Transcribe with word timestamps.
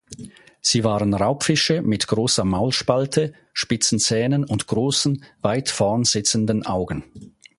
Sie 0.61 0.83
waren 0.83 1.13
Raubfische 1.13 1.83
mit 1.83 2.07
großer 2.07 2.43
Maulspalte, 2.43 3.33
spitzen 3.53 3.99
Zähnen 3.99 4.43
und 4.45 4.65
großen, 4.65 5.23
weit 5.43 5.69
vorn 5.69 6.05
sitzenden 6.05 6.65
Augen. 6.65 7.03